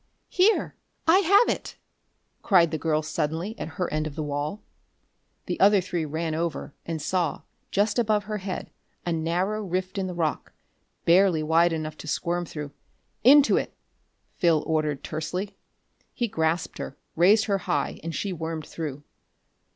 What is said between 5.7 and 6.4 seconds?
three ran